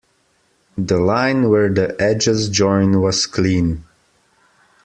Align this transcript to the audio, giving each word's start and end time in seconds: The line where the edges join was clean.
The 0.79 0.97
line 0.97 1.49
where 1.51 1.71
the 1.71 1.95
edges 2.01 2.49
join 2.49 3.01
was 3.03 3.27
clean. 3.27 3.83